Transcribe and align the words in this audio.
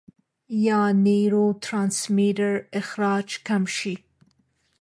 يا 0.65 0.81
نيوروټرانسميټر 1.05 2.53
اخراج 2.79 3.27
کم 3.47 3.63
شي- 3.75 3.93